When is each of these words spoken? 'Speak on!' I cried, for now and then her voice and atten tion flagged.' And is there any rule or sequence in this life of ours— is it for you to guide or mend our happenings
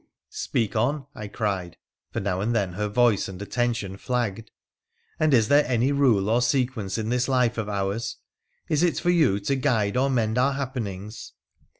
'Speak 0.47 0.75
on!' 0.75 1.05
I 1.13 1.27
cried, 1.27 1.77
for 2.11 2.19
now 2.19 2.41
and 2.41 2.55
then 2.55 2.73
her 2.73 2.87
voice 2.87 3.27
and 3.27 3.39
atten 3.39 3.71
tion 3.73 3.97
flagged.' 3.97 4.49
And 5.19 5.31
is 5.31 5.47
there 5.47 5.63
any 5.67 5.91
rule 5.91 6.27
or 6.27 6.41
sequence 6.41 6.97
in 6.97 7.09
this 7.09 7.27
life 7.29 7.59
of 7.59 7.69
ours— 7.69 8.17
is 8.67 8.81
it 8.81 8.99
for 8.99 9.11
you 9.11 9.39
to 9.41 9.55
guide 9.55 9.95
or 9.95 10.09
mend 10.09 10.39
our 10.39 10.53
happenings 10.53 11.33